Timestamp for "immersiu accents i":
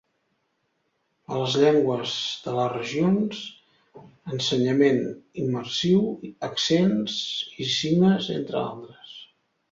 5.43-7.69